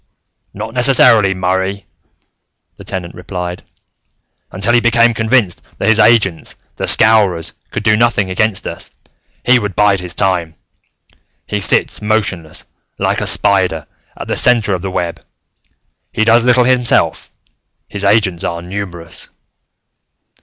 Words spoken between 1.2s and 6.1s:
Murray," the Tenant replied. "Until he became convinced that his